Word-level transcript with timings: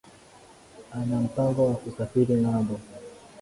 Ana 0.91 1.15
mpango 1.27 1.61
wa 1.67 1.75
kusafiri 1.81 2.33
ngámbo 2.41 2.75